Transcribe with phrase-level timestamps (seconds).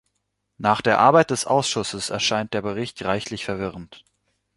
[0.57, 4.03] Nach der Arbeit des Ausschusses erscheint der Bericht reichlich verwirrend.